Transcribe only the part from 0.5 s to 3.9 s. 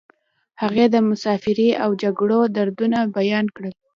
هغې د مسافرۍ او جګړې دردونه بیان کړل